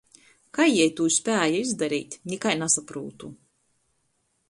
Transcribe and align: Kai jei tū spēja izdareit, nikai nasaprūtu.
Kai 0.57 0.65
jei 0.75 0.89
tū 1.01 1.09
spēja 1.17 1.59
izdareit, 1.67 2.19
nikai 2.35 2.57
nasaprūtu. 2.65 3.35